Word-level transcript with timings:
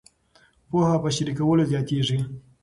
پوهه 0.69 0.97
په 1.03 1.09
شریکولو 1.15 1.63
زیاتیږي. 1.71 2.19